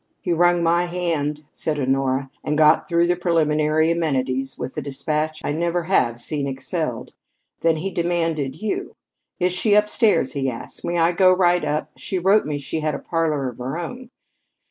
[0.19, 5.41] "He wrung my hand," said Honora, "and got through the preliminary amenities with a dispatch
[5.45, 7.13] I never have seen excelled.
[7.59, 8.95] Then he demanded you.
[9.39, 10.83] 'Is she upstairs?' he asked.
[10.83, 11.91] 'May I go right up?
[11.97, 14.09] She wrote me she had a parlor of her own.'